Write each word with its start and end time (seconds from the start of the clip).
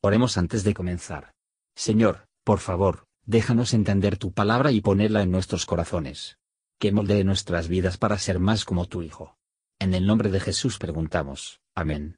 Oremos 0.00 0.38
antes 0.38 0.62
de 0.62 0.74
comenzar. 0.74 1.32
Señor, 1.74 2.28
por 2.44 2.60
favor, 2.60 3.06
déjanos 3.26 3.74
entender 3.74 4.16
tu 4.16 4.32
palabra 4.32 4.70
y 4.70 4.80
ponerla 4.80 5.22
en 5.22 5.32
nuestros 5.32 5.66
corazones. 5.66 6.38
Que 6.78 6.92
moldee 6.92 7.24
nuestras 7.24 7.66
vidas 7.66 7.98
para 7.98 8.16
ser 8.18 8.38
más 8.38 8.64
como 8.64 8.86
tu 8.86 9.02
Hijo. 9.02 9.36
En 9.80 9.94
el 9.94 10.06
nombre 10.06 10.30
de 10.30 10.38
Jesús 10.38 10.78
preguntamos. 10.78 11.60
Amén. 11.74 12.16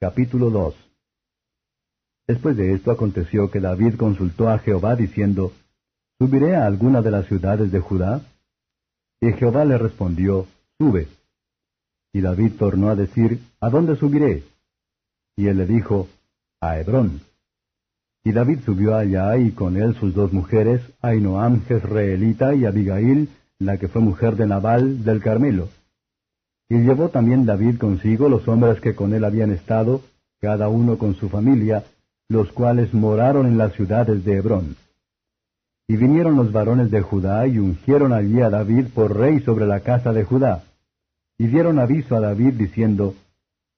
Capítulo 0.00 0.50
2 0.50 0.74
Después 2.28 2.56
de 2.56 2.72
esto 2.74 2.92
aconteció 2.92 3.50
que 3.50 3.58
David 3.58 3.96
consultó 3.96 4.48
a 4.48 4.60
Jehová 4.60 4.94
diciendo, 4.94 5.52
¿Subiré 6.20 6.54
a 6.54 6.66
alguna 6.66 7.02
de 7.02 7.10
las 7.10 7.26
ciudades 7.26 7.72
de 7.72 7.80
Judá? 7.80 8.22
Y 9.20 9.32
Jehová 9.32 9.64
le 9.64 9.76
respondió, 9.76 10.46
Sube. 10.78 11.08
Y 12.12 12.20
David 12.20 12.52
tornó 12.56 12.90
a 12.90 12.94
decir, 12.94 13.40
¿A 13.58 13.68
dónde 13.70 13.96
subiré? 13.96 14.49
Y 15.40 15.48
él 15.48 15.56
le 15.56 15.64
dijo, 15.64 16.06
A 16.60 16.78
Hebrón. 16.78 17.22
Y 18.22 18.32
David 18.32 18.58
subió 18.66 18.94
allá 18.94 19.38
y 19.38 19.52
con 19.52 19.78
él 19.78 19.94
sus 19.94 20.12
dos 20.14 20.34
mujeres, 20.34 20.82
Ainoam 21.00 21.64
Jezreelita 21.64 22.54
y 22.54 22.66
Abigail, 22.66 23.30
la 23.58 23.78
que 23.78 23.88
fue 23.88 24.02
mujer 24.02 24.36
de 24.36 24.46
Nabal 24.46 25.02
del 25.02 25.22
Carmelo. 25.22 25.70
Y 26.68 26.80
llevó 26.80 27.08
también 27.08 27.46
David 27.46 27.78
consigo 27.78 28.28
los 28.28 28.46
hombres 28.48 28.82
que 28.82 28.94
con 28.94 29.14
él 29.14 29.24
habían 29.24 29.50
estado, 29.50 30.02
cada 30.42 30.68
uno 30.68 30.98
con 30.98 31.14
su 31.14 31.30
familia, 31.30 31.84
los 32.28 32.52
cuales 32.52 32.92
moraron 32.92 33.46
en 33.46 33.56
las 33.56 33.72
ciudades 33.72 34.22
de 34.26 34.36
Hebrón. 34.36 34.76
Y 35.88 35.96
vinieron 35.96 36.36
los 36.36 36.52
varones 36.52 36.90
de 36.90 37.00
Judá 37.00 37.46
y 37.46 37.58
ungieron 37.58 38.12
allí 38.12 38.42
a 38.42 38.50
David 38.50 38.88
por 38.94 39.16
rey 39.16 39.40
sobre 39.40 39.66
la 39.66 39.80
casa 39.80 40.12
de 40.12 40.22
Judá. 40.22 40.64
Y 41.38 41.46
dieron 41.46 41.78
aviso 41.78 42.14
a 42.14 42.20
David 42.20 42.52
diciendo, 42.58 43.14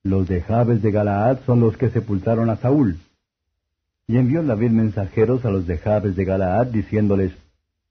los 0.05 0.27
de 0.27 0.41
Jabes 0.41 0.83
de 0.83 0.91
Galaad 0.91 1.39
son 1.47 1.61
los 1.61 1.77
que 1.77 1.91
sepultaron 1.91 2.51
a 2.51 2.57
Saúl. 2.57 2.99
Y 4.09 4.17
envió 4.17 4.43
David 4.43 4.71
mensajeros 4.71 5.45
a 5.45 5.51
los 5.51 5.67
de 5.67 5.79
Jabes 5.79 6.17
de 6.17 6.25
Galaad, 6.25 6.67
diciéndoles, 6.67 7.33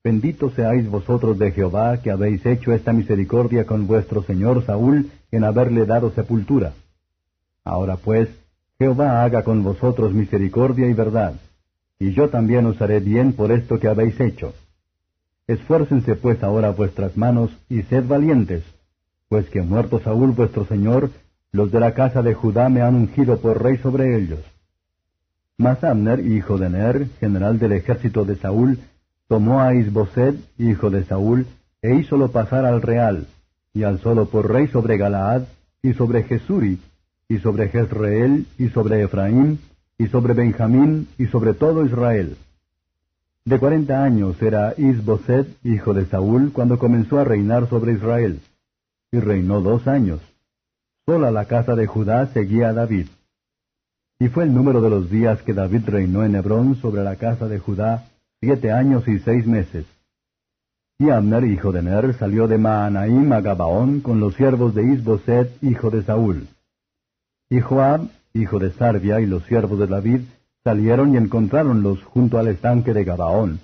Bendito 0.03 0.49
seáis 0.49 0.89
vosotros 0.89 1.37
de 1.37 1.51
Jehová, 1.51 1.97
que 2.01 2.11
habéis 2.11 2.45
hecho 2.45 2.73
esta 2.73 2.91
misericordia 2.91 3.65
con 3.65 3.87
vuestro 3.87 4.23
señor 4.23 4.65
Saúl, 4.65 5.11
en 5.31 5.43
haberle 5.43 5.85
dado 5.85 6.11
sepultura. 6.11 6.73
Ahora 7.63 7.97
pues, 7.97 8.27
Jehová 8.79 9.23
haga 9.23 9.43
con 9.43 9.63
vosotros 9.63 10.11
misericordia 10.11 10.87
y 10.87 10.93
verdad, 10.93 11.35
y 11.99 12.13
yo 12.13 12.29
también 12.29 12.65
os 12.65 12.81
haré 12.81 12.99
bien 12.99 13.33
por 13.33 13.51
esto 13.51 13.79
que 13.79 13.87
habéis 13.87 14.19
hecho. 14.19 14.55
Esfuércense 15.45 16.15
pues 16.15 16.41
ahora 16.43 16.71
vuestras 16.71 17.15
manos, 17.15 17.51
y 17.69 17.83
sed 17.83 18.05
valientes, 18.07 18.63
pues 19.29 19.47
que 19.49 19.61
muerto 19.61 19.99
Saúl 19.99 20.31
vuestro 20.31 20.65
señor, 20.65 21.11
los 21.51 21.71
de 21.71 21.79
la 21.79 21.93
casa 21.93 22.21
de 22.21 22.33
Judá 22.33 22.69
me 22.69 22.81
han 22.81 22.95
ungido 22.95 23.39
por 23.39 23.61
rey 23.61 23.77
sobre 23.77 24.17
ellos. 24.17 24.39
Mas 25.57 25.83
Abner, 25.83 26.25
hijo 26.25 26.57
de 26.57 26.69
Ner, 26.69 27.07
general 27.19 27.59
del 27.59 27.73
ejército 27.73 28.23
de 28.25 28.35
Saúl, 28.37 28.79
tomó 29.27 29.61
a 29.61 29.75
Isboset, 29.75 30.35
hijo 30.57 30.89
de 30.89 31.03
Saúl, 31.03 31.45
e 31.81 31.95
hízolo 31.95 32.31
pasar 32.31 32.65
al 32.65 32.81
real, 32.81 33.27
y 33.73 33.83
alzólo 33.83 34.25
por 34.27 34.51
rey 34.51 34.67
sobre 34.67 34.97
Galaad, 34.97 35.43
y 35.83 35.93
sobre 35.93 36.23
Jesuri, 36.23 36.79
y 37.27 37.39
sobre 37.39 37.69
Jezreel, 37.69 38.45
y 38.57 38.69
sobre 38.69 39.03
Efraín, 39.03 39.59
y 39.97 40.07
sobre 40.07 40.33
Benjamín, 40.33 41.07
y 41.17 41.27
sobre 41.27 41.53
todo 41.53 41.85
Israel. 41.85 42.37
De 43.43 43.59
cuarenta 43.59 44.03
años 44.03 44.41
era 44.41 44.73
Isboset, 44.77 45.47
hijo 45.63 45.93
de 45.93 46.05
Saúl, 46.05 46.51
cuando 46.53 46.79
comenzó 46.79 47.19
a 47.19 47.23
reinar 47.23 47.67
sobre 47.69 47.93
Israel, 47.93 48.39
y 49.11 49.19
reinó 49.19 49.61
dos 49.61 49.87
años. 49.87 50.21
Sola 51.05 51.31
la 51.31 51.45
casa 51.45 51.75
de 51.75 51.87
Judá 51.87 52.27
seguía 52.27 52.69
a 52.69 52.73
David. 52.73 53.07
Y 54.19 54.27
fue 54.27 54.43
el 54.43 54.53
número 54.53 54.81
de 54.81 54.89
los 54.91 55.09
días 55.09 55.41
que 55.41 55.53
David 55.53 55.81
reinó 55.87 56.23
en 56.23 56.35
Hebrón 56.35 56.75
sobre 56.75 57.03
la 57.03 57.15
casa 57.15 57.47
de 57.47 57.57
Judá, 57.57 58.05
siete 58.39 58.71
años 58.71 59.07
y 59.07 59.17
seis 59.19 59.47
meses. 59.47 59.85
Y 60.99 61.09
Abner, 61.09 61.43
hijo 61.45 61.71
de 61.71 61.81
Ner, 61.81 62.13
salió 62.13 62.47
de 62.47 62.59
Maanaim 62.59 63.33
a 63.33 63.41
Gabaón 63.41 64.01
con 64.01 64.19
los 64.19 64.35
siervos 64.35 64.75
de 64.75 64.83
Isboset, 64.83 65.51
hijo 65.63 65.89
de 65.89 66.03
Saúl. 66.03 66.47
Y 67.49 67.61
Joab, 67.61 68.01
hijo 68.35 68.59
de 68.59 68.71
Sarvia, 68.71 69.19
y 69.21 69.25
los 69.25 69.43
siervos 69.45 69.79
de 69.79 69.87
David, 69.87 70.21
salieron 70.63 71.15
y 71.15 71.17
encontráronlos 71.17 72.03
junto 72.03 72.37
al 72.37 72.47
estanque 72.47 72.93
de 72.93 73.03
Gabaón. 73.03 73.59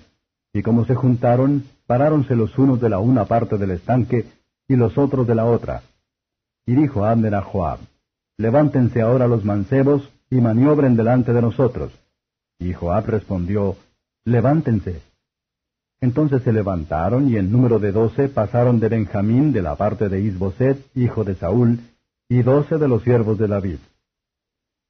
Y 0.52 0.62
como 0.62 0.84
se 0.86 0.96
juntaron, 0.96 1.62
paráronse 1.86 2.34
los 2.34 2.58
unos 2.58 2.80
de 2.80 2.88
la 2.88 2.98
una 2.98 3.26
parte 3.26 3.58
del 3.58 3.70
estanque 3.70 4.26
y 4.66 4.74
los 4.74 4.98
otros 4.98 5.24
de 5.28 5.36
la 5.36 5.44
otra. 5.44 5.82
Y 6.68 6.74
dijo 6.74 7.06
Abner 7.06 7.34
a 7.34 7.40
Joab, 7.40 7.78
Levántense 8.36 9.00
ahora 9.00 9.26
los 9.26 9.42
mancebos 9.42 10.06
y 10.28 10.42
maniobren 10.42 10.96
delante 10.96 11.32
de 11.32 11.40
nosotros. 11.40 11.90
Y 12.58 12.74
Joab 12.74 13.06
respondió, 13.06 13.76
Levántense. 14.26 15.00
Entonces 16.02 16.42
se 16.42 16.52
levantaron 16.52 17.30
y 17.30 17.38
en 17.38 17.50
número 17.50 17.78
de 17.78 17.90
doce 17.90 18.28
pasaron 18.28 18.80
de 18.80 18.90
Benjamín 18.90 19.50
de 19.50 19.62
la 19.62 19.76
parte 19.76 20.10
de 20.10 20.20
Isboset, 20.20 20.78
hijo 20.94 21.24
de 21.24 21.36
Saúl, 21.36 21.80
y 22.28 22.42
doce 22.42 22.76
de 22.76 22.86
los 22.86 23.02
siervos 23.02 23.38
de 23.38 23.48
David. 23.48 23.78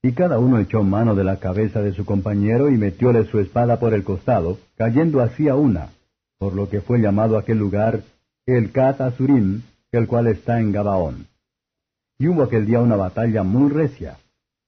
Y 0.02 0.14
cada 0.14 0.40
uno 0.40 0.58
echó 0.58 0.82
mano 0.82 1.14
de 1.14 1.22
la 1.22 1.36
cabeza 1.36 1.80
de 1.80 1.92
su 1.92 2.04
compañero 2.04 2.70
y 2.70 2.76
metióle 2.76 3.24
su 3.26 3.38
espada 3.38 3.78
por 3.78 3.94
el 3.94 4.02
costado, 4.02 4.58
cayendo 4.76 5.20
así 5.20 5.48
a 5.48 5.54
una, 5.54 5.90
por 6.38 6.54
lo 6.54 6.68
que 6.68 6.80
fue 6.80 6.98
llamado 6.98 7.38
aquel 7.38 7.58
lugar 7.58 8.02
el 8.46 8.72
Cat 8.72 9.00
Asurim, 9.00 9.62
el 9.92 10.08
cual 10.08 10.26
está 10.26 10.58
en 10.58 10.72
Gabaón. 10.72 11.28
Y 12.18 12.26
hubo 12.26 12.42
aquel 12.42 12.66
día 12.66 12.80
una 12.80 12.96
batalla 12.96 13.44
muy 13.44 13.70
recia, 13.70 14.18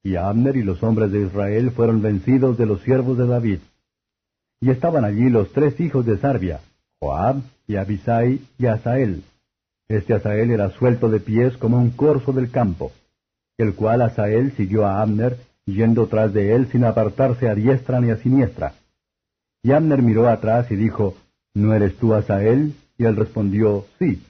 y 0.03 0.17
Abner 0.17 0.57
y 0.57 0.63
los 0.63 0.83
hombres 0.83 1.11
de 1.11 1.23
Israel 1.23 1.73
fueron 1.73 2.01
vencidos 2.01 2.57
de 2.57 2.67
los 2.67 2.81
siervos 2.83 3.19
de 3.19 3.27
David. 3.27 3.59
Y 4.61 4.71
estaban 4.71 5.05
allí 5.05 5.29
los 5.29 5.53
tres 5.53 5.79
hijos 5.81 6.07
de 6.07 6.19
Sarbia, 6.19 6.61
Joab, 7.01 7.43
y 7.67 7.77
Abisai, 7.77 8.41
y 8.59 8.67
Asael. 8.67 9.25
Este 9.89 10.15
Asael 10.15 10.51
era 10.53 10.71
suelto 10.71 11.09
de 11.09 11.19
pies 11.19 11.57
como 11.57 11.79
un 11.79 11.91
corzo 11.91 12.33
del 12.33 12.51
campo, 12.51 12.93
el 13.59 13.75
cual 13.75 14.03
Asael 14.03 14.53
siguió 14.53 14.87
a 14.87 15.03
Abner, 15.03 15.37
yendo 15.67 16.07
tras 16.07 16.33
de 16.33 16.55
él 16.55 16.69
sin 16.71 16.85
apartarse 16.85 17.49
a 17.49 17.55
diestra 17.55 18.01
ni 18.01 18.11
a 18.11 18.17
siniestra. 18.17 18.75
Y 19.63 19.73
Abner 19.73 20.03
miró 20.03 20.29
atrás 20.29 20.71
y 20.71 20.77
dijo, 20.77 21.17
¿No 21.55 21.75
eres 21.75 21.97
tú 21.97 22.15
Asael? 22.15 22.75
Y 22.97 23.05
él 23.05 23.17
respondió, 23.17 23.87
Sí. 23.99 24.23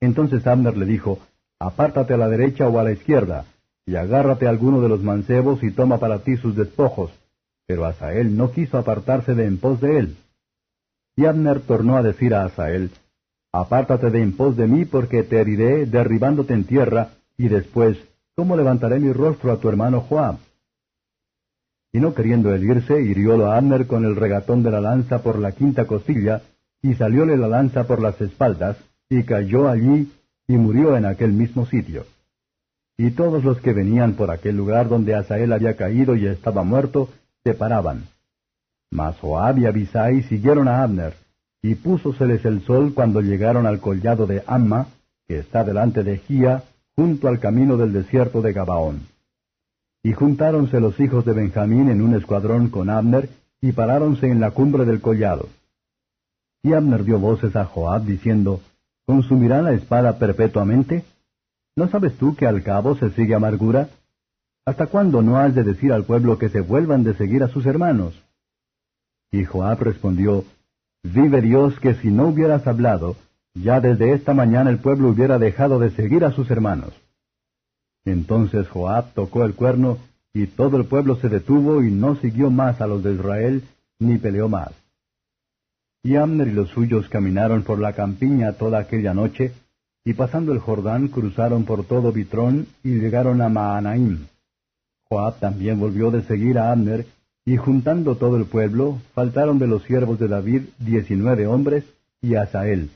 Entonces 0.00 0.46
Abner 0.46 0.76
le 0.76 0.86
dijo, 0.86 1.18
apártate 1.58 2.14
a 2.14 2.16
la 2.16 2.28
derecha 2.28 2.68
o 2.68 2.78
a 2.78 2.84
la 2.84 2.92
izquierda, 2.92 3.44
y 3.86 3.96
agárrate 3.96 4.46
alguno 4.46 4.80
de 4.80 4.88
los 4.88 5.02
mancebos 5.02 5.62
y 5.62 5.70
toma 5.70 5.98
para 5.98 6.20
ti 6.20 6.36
sus 6.36 6.56
despojos. 6.56 7.10
Pero 7.66 7.84
Asael 7.84 8.36
no 8.36 8.50
quiso 8.52 8.78
apartarse 8.78 9.34
de 9.34 9.46
en 9.46 9.58
pos 9.58 9.80
de 9.80 9.98
él. 9.98 10.16
Y 11.16 11.24
Abner 11.24 11.60
tornó 11.60 11.96
a 11.96 12.02
decir 12.02 12.34
a 12.34 12.44
Asael, 12.44 12.90
Apártate 13.52 14.10
de 14.10 14.20
en 14.20 14.36
pos 14.36 14.56
de 14.56 14.66
mí, 14.66 14.84
porque 14.84 15.22
te 15.22 15.40
heriré 15.40 15.86
derribándote 15.86 16.52
en 16.52 16.64
tierra, 16.64 17.10
y 17.38 17.48
después, 17.48 17.96
¿cómo 18.34 18.56
levantaré 18.56 18.98
mi 18.98 19.12
rostro 19.12 19.50
a 19.50 19.58
tu 19.58 19.68
hermano 19.68 20.02
Joab? 20.02 20.36
Y 21.92 22.00
no 22.00 22.12
queriendo 22.12 22.54
herirse, 22.54 23.00
hiriólo 23.00 23.50
Abner 23.50 23.86
con 23.86 24.04
el 24.04 24.14
regatón 24.14 24.62
de 24.62 24.70
la 24.70 24.82
lanza 24.82 25.22
por 25.22 25.38
la 25.38 25.52
quinta 25.52 25.86
costilla, 25.86 26.42
y 26.82 26.94
salióle 26.94 27.38
la 27.38 27.48
lanza 27.48 27.84
por 27.84 28.02
las 28.02 28.20
espaldas, 28.20 28.76
y 29.08 29.22
cayó 29.22 29.68
allí 29.68 30.12
y 30.48 30.56
murió 30.56 30.96
en 30.96 31.04
aquel 31.04 31.32
mismo 31.32 31.66
sitio. 31.66 32.04
Y 32.96 33.10
todos 33.10 33.44
los 33.44 33.60
que 33.60 33.72
venían 33.72 34.14
por 34.14 34.30
aquel 34.30 34.56
lugar 34.56 34.88
donde 34.88 35.14
Asael 35.14 35.52
había 35.52 35.76
caído 35.76 36.16
y 36.16 36.26
estaba 36.26 36.62
muerto, 36.62 37.10
se 37.44 37.54
paraban. 37.54 38.04
Mas 38.90 39.18
Joab 39.18 39.58
y 39.58 39.66
Abisai 39.66 40.22
siguieron 40.22 40.68
a 40.68 40.82
Abner, 40.82 41.14
y 41.62 41.74
púsoseles 41.74 42.44
el 42.44 42.62
sol 42.62 42.92
cuando 42.94 43.20
llegaron 43.20 43.66
al 43.66 43.80
collado 43.80 44.26
de 44.26 44.42
Amma, 44.46 44.86
que 45.26 45.38
está 45.38 45.64
delante 45.64 46.04
de 46.04 46.18
Gía, 46.18 46.62
junto 46.94 47.28
al 47.28 47.40
camino 47.40 47.76
del 47.76 47.92
desierto 47.92 48.40
de 48.40 48.52
Gabaón. 48.52 49.02
Y 50.02 50.12
juntáronse 50.12 50.80
los 50.80 50.98
hijos 51.00 51.24
de 51.24 51.32
Benjamín 51.32 51.90
en 51.90 52.00
un 52.00 52.14
escuadrón 52.14 52.70
con 52.70 52.88
Abner, 52.88 53.28
y 53.60 53.72
paráronse 53.72 54.28
en 54.28 54.40
la 54.40 54.52
cumbre 54.52 54.84
del 54.84 55.00
collado. 55.00 55.48
Y 56.62 56.72
Abner 56.72 57.04
dio 57.04 57.18
voces 57.18 57.56
a 57.56 57.64
Joab 57.64 58.04
diciendo, 58.04 58.60
¿Consumirá 59.06 59.62
la 59.62 59.72
espada 59.72 60.18
perpetuamente? 60.18 61.04
¿No 61.76 61.88
sabes 61.88 62.16
tú 62.18 62.34
que 62.34 62.46
al 62.46 62.62
cabo 62.62 62.96
se 62.96 63.10
sigue 63.10 63.34
amargura? 63.34 63.88
¿Hasta 64.64 64.86
cuándo 64.86 65.22
no 65.22 65.38
has 65.38 65.54
de 65.54 65.62
decir 65.62 65.92
al 65.92 66.04
pueblo 66.04 66.38
que 66.38 66.48
se 66.48 66.60
vuelvan 66.60 67.04
de 67.04 67.14
seguir 67.14 67.44
a 67.44 67.48
sus 67.48 67.66
hermanos? 67.66 68.20
Y 69.30 69.44
Joab 69.44 69.80
respondió, 69.80 70.44
Vive 71.04 71.40
Dios 71.40 71.78
que 71.78 71.94
si 71.94 72.08
no 72.08 72.28
hubieras 72.28 72.66
hablado, 72.66 73.16
ya 73.54 73.80
desde 73.80 74.12
esta 74.12 74.34
mañana 74.34 74.70
el 74.70 74.78
pueblo 74.78 75.10
hubiera 75.10 75.38
dejado 75.38 75.78
de 75.78 75.90
seguir 75.90 76.24
a 76.24 76.32
sus 76.32 76.50
hermanos. 76.50 76.92
Entonces 78.04 78.68
Joab 78.68 79.12
tocó 79.14 79.44
el 79.44 79.54
cuerno, 79.54 79.98
y 80.34 80.48
todo 80.48 80.76
el 80.76 80.86
pueblo 80.86 81.16
se 81.16 81.28
detuvo 81.28 81.82
y 81.82 81.90
no 81.90 82.16
siguió 82.16 82.50
más 82.50 82.80
a 82.80 82.86
los 82.86 83.04
de 83.04 83.14
Israel, 83.14 83.62
ni 84.00 84.18
peleó 84.18 84.48
más. 84.48 84.72
Y 86.06 86.14
Amner 86.14 86.46
y 86.46 86.52
los 86.52 86.68
suyos 86.68 87.08
caminaron 87.08 87.64
por 87.64 87.80
la 87.80 87.92
campiña 87.92 88.52
toda 88.52 88.78
aquella 88.78 89.12
noche, 89.12 89.50
y 90.04 90.12
pasando 90.12 90.52
el 90.52 90.60
Jordán 90.60 91.08
cruzaron 91.08 91.64
por 91.64 91.84
todo 91.84 92.12
Bitrón 92.12 92.68
y 92.84 93.00
llegaron 93.00 93.42
a 93.42 93.48
Maanaim. 93.48 94.26
Joab 95.08 95.40
también 95.40 95.80
volvió 95.80 96.12
de 96.12 96.22
seguir 96.22 96.60
a 96.60 96.70
Abner, 96.70 97.06
y 97.44 97.56
juntando 97.56 98.14
todo 98.14 98.36
el 98.36 98.44
pueblo, 98.44 99.00
faltaron 99.14 99.58
de 99.58 99.66
los 99.66 99.82
siervos 99.82 100.20
de 100.20 100.28
David 100.28 100.62
diecinueve 100.78 101.48
hombres 101.48 101.82
y 102.22 102.36
Asael. 102.36 102.90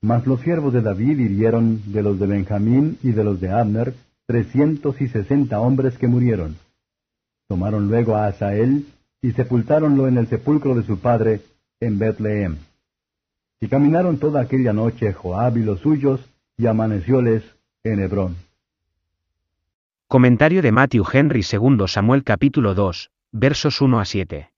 Mas 0.00 0.26
los 0.26 0.40
siervos 0.40 0.72
de 0.72 0.80
David 0.80 1.18
hirieron 1.18 1.92
de 1.92 2.02
los 2.02 2.18
de 2.18 2.26
Benjamín 2.26 2.96
y 3.02 3.12
de 3.12 3.22
los 3.22 3.38
de 3.38 3.50
Abner 3.50 3.92
trescientos 4.24 4.98
y 5.02 5.08
sesenta 5.08 5.60
hombres 5.60 5.98
que 5.98 6.08
murieron. 6.08 6.56
Tomaron 7.48 7.88
luego 7.88 8.16
a 8.16 8.28
Asael 8.28 8.86
y 9.20 9.32
sepultáronlo 9.32 10.08
en 10.08 10.16
el 10.16 10.26
sepulcro 10.26 10.74
de 10.74 10.84
su 10.84 10.98
padre 10.98 11.42
en 11.82 11.98
Betlehem. 11.98 12.58
Y 13.60 13.66
caminaron 13.66 14.18
toda 14.18 14.40
aquella 14.40 14.72
noche 14.72 15.12
Joab 15.12 15.56
y 15.58 15.62
los 15.62 15.80
suyos, 15.80 16.20
y 16.56 16.66
amanecióles 16.66 17.42
en 17.82 17.98
Hebrón. 17.98 18.36
Comentario 20.06 20.62
de 20.62 20.70
Matthew 20.70 21.04
Henry 21.12 21.40
II 21.40 21.88
Samuel 21.88 22.22
capítulo 22.22 22.74
2, 22.74 23.10
versos 23.32 23.80
1 23.80 23.98
a 23.98 24.04
7. 24.04 24.52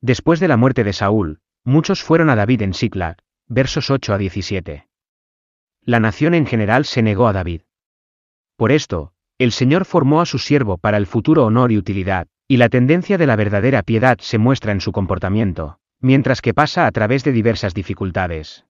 Después 0.00 0.38
de 0.38 0.46
la 0.46 0.56
muerte 0.56 0.84
de 0.84 0.92
Saúl, 0.92 1.40
muchos 1.64 2.04
fueron 2.04 2.30
a 2.30 2.36
David 2.36 2.62
en 2.62 2.74
Siclag, 2.74 3.16
versos 3.48 3.90
8 3.90 4.14
a 4.14 4.18
17. 4.18 4.86
La 5.82 5.98
nación 5.98 6.34
en 6.34 6.46
general 6.46 6.84
se 6.84 7.02
negó 7.02 7.26
a 7.26 7.32
David. 7.32 7.62
Por 8.56 8.70
esto, 8.70 9.12
el 9.38 9.50
Señor 9.50 9.84
formó 9.84 10.20
a 10.20 10.26
su 10.26 10.38
siervo 10.38 10.78
para 10.78 10.98
el 10.98 11.06
futuro 11.06 11.46
honor 11.46 11.72
y 11.72 11.78
utilidad, 11.78 12.28
y 12.46 12.58
la 12.58 12.68
tendencia 12.68 13.18
de 13.18 13.26
la 13.26 13.34
verdadera 13.34 13.82
piedad 13.82 14.18
se 14.20 14.38
muestra 14.38 14.70
en 14.70 14.80
su 14.80 14.92
comportamiento, 14.92 15.77
mientras 16.00 16.40
que 16.40 16.54
pasa 16.54 16.86
a 16.86 16.92
través 16.92 17.24
de 17.24 17.32
diversas 17.32 17.74
dificultades. 17.74 18.64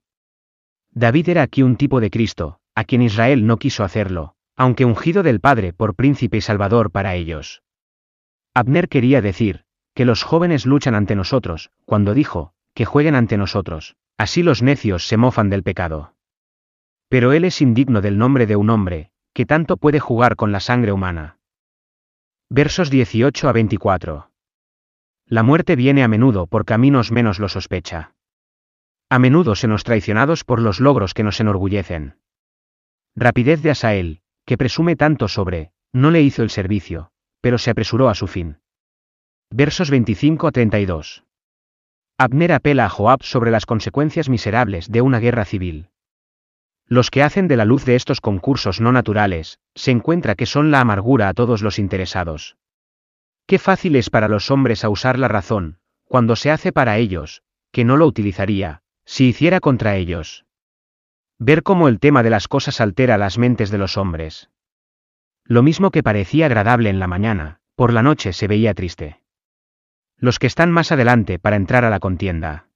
David 0.90 1.28
era 1.28 1.42
aquí 1.42 1.62
un 1.62 1.76
tipo 1.76 2.00
de 2.00 2.10
Cristo, 2.10 2.60
a 2.74 2.84
quien 2.84 3.02
Israel 3.02 3.46
no 3.46 3.58
quiso 3.58 3.84
hacerlo, 3.84 4.34
aunque 4.56 4.84
ungido 4.84 5.22
del 5.22 5.40
Padre 5.40 5.72
por 5.72 5.94
príncipe 5.94 6.38
y 6.38 6.40
salvador 6.40 6.90
para 6.90 7.14
ellos. 7.14 7.62
Abner 8.54 8.88
quería 8.88 9.20
decir, 9.20 9.64
que 9.94 10.04
los 10.04 10.22
jóvenes 10.22 10.66
luchan 10.66 10.94
ante 10.94 11.14
nosotros, 11.14 11.70
cuando 11.84 12.14
dijo, 12.14 12.52
que 12.74 12.84
jueguen 12.84 13.14
ante 13.14 13.36
nosotros, 13.36 13.96
así 14.16 14.42
los 14.42 14.62
necios 14.62 15.06
se 15.06 15.16
mofan 15.16 15.50
del 15.50 15.62
pecado. 15.62 16.14
Pero 17.08 17.32
él 17.32 17.44
es 17.44 17.60
indigno 17.60 18.00
del 18.00 18.18
nombre 18.18 18.46
de 18.46 18.56
un 18.56 18.70
hombre, 18.70 19.10
que 19.32 19.46
tanto 19.46 19.76
puede 19.76 20.00
jugar 20.00 20.36
con 20.36 20.52
la 20.52 20.60
sangre 20.60 20.92
humana. 20.92 21.38
Versos 22.50 22.90
18 22.90 23.48
a 23.48 23.52
24. 23.52 24.27
La 25.30 25.42
muerte 25.42 25.76
viene 25.76 26.02
a 26.02 26.08
menudo 26.08 26.46
por 26.46 26.64
caminos 26.64 27.12
menos 27.12 27.38
lo 27.38 27.50
sospecha. 27.50 28.14
A 29.10 29.18
menudo 29.18 29.54
se 29.54 29.68
nos 29.68 29.84
traicionados 29.84 30.42
por 30.42 30.60
los 30.60 30.80
logros 30.80 31.12
que 31.12 31.22
nos 31.22 31.38
enorgullecen. 31.38 32.16
Rapidez 33.14 33.60
de 33.62 33.70
Asael, 33.70 34.22
que 34.46 34.56
presume 34.56 34.96
tanto 34.96 35.28
sobre, 35.28 35.72
no 35.92 36.10
le 36.10 36.22
hizo 36.22 36.42
el 36.42 36.48
servicio, 36.48 37.10
pero 37.42 37.58
se 37.58 37.70
apresuró 37.70 38.08
a 38.08 38.14
su 38.14 38.26
fin. 38.26 38.60
Versos 39.50 39.90
25 39.90 40.46
a 40.46 40.52
32. 40.52 41.24
Abner 42.16 42.52
apela 42.52 42.86
a 42.86 42.88
Joab 42.88 43.22
sobre 43.22 43.50
las 43.50 43.66
consecuencias 43.66 44.30
miserables 44.30 44.90
de 44.90 45.02
una 45.02 45.20
guerra 45.20 45.44
civil. 45.44 45.90
Los 46.86 47.10
que 47.10 47.22
hacen 47.22 47.48
de 47.48 47.56
la 47.58 47.66
luz 47.66 47.84
de 47.84 47.96
estos 47.96 48.22
concursos 48.22 48.80
no 48.80 48.92
naturales, 48.92 49.58
se 49.74 49.90
encuentra 49.90 50.34
que 50.36 50.46
son 50.46 50.70
la 50.70 50.80
amargura 50.80 51.28
a 51.28 51.34
todos 51.34 51.60
los 51.60 51.78
interesados. 51.78 52.56
Qué 53.48 53.58
fácil 53.58 53.96
es 53.96 54.10
para 54.10 54.28
los 54.28 54.50
hombres 54.50 54.84
a 54.84 54.90
usar 54.90 55.18
la 55.18 55.26
razón, 55.26 55.78
cuando 56.04 56.36
se 56.36 56.50
hace 56.50 56.70
para 56.70 56.98
ellos, 56.98 57.42
que 57.72 57.82
no 57.82 57.96
lo 57.96 58.04
utilizaría, 58.04 58.82
si 59.06 59.28
hiciera 59.28 59.58
contra 59.58 59.96
ellos. 59.96 60.44
Ver 61.38 61.62
cómo 61.62 61.88
el 61.88 61.98
tema 61.98 62.22
de 62.22 62.28
las 62.28 62.46
cosas 62.46 62.78
altera 62.82 63.16
las 63.16 63.38
mentes 63.38 63.70
de 63.70 63.78
los 63.78 63.96
hombres. 63.96 64.50
Lo 65.44 65.62
mismo 65.62 65.90
que 65.90 66.02
parecía 66.02 66.44
agradable 66.44 66.90
en 66.90 66.98
la 66.98 67.06
mañana, 67.06 67.60
por 67.74 67.94
la 67.94 68.02
noche 68.02 68.34
se 68.34 68.48
veía 68.48 68.74
triste. 68.74 69.22
Los 70.18 70.38
que 70.38 70.46
están 70.46 70.70
más 70.70 70.92
adelante 70.92 71.38
para 71.38 71.56
entrar 71.56 71.86
a 71.86 71.90
la 71.90 72.00
contienda. 72.00 72.68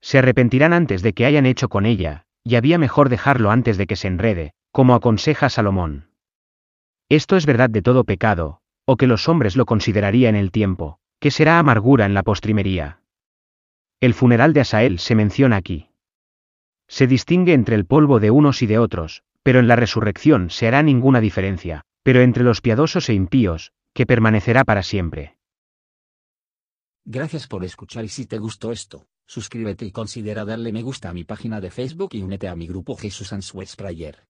Se 0.00 0.18
arrepentirán 0.18 0.72
antes 0.72 1.00
de 1.02 1.12
que 1.12 1.26
hayan 1.26 1.46
hecho 1.46 1.68
con 1.68 1.86
ella, 1.86 2.24
y 2.42 2.56
había 2.56 2.76
mejor 2.76 3.08
dejarlo 3.08 3.52
antes 3.52 3.78
de 3.78 3.86
que 3.86 3.94
se 3.94 4.08
enrede, 4.08 4.52
como 4.72 4.96
aconseja 4.96 5.48
Salomón. 5.48 6.10
Esto 7.08 7.36
es 7.36 7.46
verdad 7.46 7.70
de 7.70 7.82
todo 7.82 8.02
pecado, 8.02 8.59
o 8.90 8.96
que 8.96 9.06
los 9.06 9.28
hombres 9.28 9.54
lo 9.54 9.66
consideraría 9.66 10.28
en 10.28 10.34
el 10.34 10.50
tiempo, 10.50 10.98
que 11.20 11.30
será 11.30 11.60
amargura 11.60 12.06
en 12.06 12.12
la 12.12 12.24
postrimería. 12.24 13.02
El 14.00 14.14
funeral 14.14 14.52
de 14.52 14.62
Asael 14.62 14.98
se 14.98 15.14
menciona 15.14 15.54
aquí. 15.54 15.90
Se 16.88 17.06
distingue 17.06 17.52
entre 17.52 17.76
el 17.76 17.86
polvo 17.86 18.18
de 18.18 18.32
unos 18.32 18.62
y 18.62 18.66
de 18.66 18.78
otros, 18.78 19.22
pero 19.44 19.60
en 19.60 19.68
la 19.68 19.76
resurrección 19.76 20.50
se 20.50 20.66
hará 20.66 20.82
ninguna 20.82 21.20
diferencia, 21.20 21.82
pero 22.02 22.20
entre 22.20 22.42
los 22.42 22.62
piadosos 22.62 23.08
e 23.08 23.14
impíos, 23.14 23.70
que 23.94 24.06
permanecerá 24.06 24.64
para 24.64 24.82
siempre. 24.82 25.36
Gracias 27.04 27.46
por 27.46 27.64
escuchar 27.64 28.04
y 28.04 28.08
si 28.08 28.26
te 28.26 28.38
gustó 28.38 28.72
esto, 28.72 29.06
suscríbete 29.24 29.84
y 29.84 29.92
considera 29.92 30.44
darle 30.44 30.72
me 30.72 30.82
gusta 30.82 31.10
a 31.10 31.12
mi 31.12 31.22
página 31.22 31.60
de 31.60 31.70
Facebook 31.70 32.10
y 32.14 32.22
únete 32.22 32.48
a 32.48 32.56
mi 32.56 32.66
grupo 32.66 32.96
Jesús 32.96 33.32
Answers 33.32 33.76
Prayer. 33.76 34.29